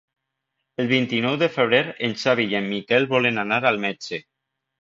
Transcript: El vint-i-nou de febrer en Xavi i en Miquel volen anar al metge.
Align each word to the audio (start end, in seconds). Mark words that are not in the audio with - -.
El 0.83 0.87
vint-i-nou 0.91 1.37
de 1.43 1.49
febrer 1.57 1.83
en 2.09 2.17
Xavi 2.23 2.47
i 2.55 2.57
en 2.63 2.73
Miquel 2.73 3.07
volen 3.15 3.39
anar 3.47 3.61
al 3.75 3.79
metge. 3.89 4.25